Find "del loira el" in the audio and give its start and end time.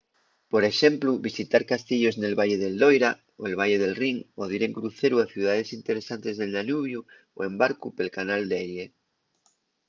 2.63-3.53